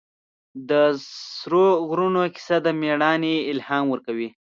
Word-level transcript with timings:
د 0.69 0.71
سرو 1.33 1.65
غرونو 1.87 2.21
کیسه 2.35 2.55
د 2.65 2.67
مېړانې 2.81 3.35
الهام 3.51 3.85
ورکوي. 3.89 4.29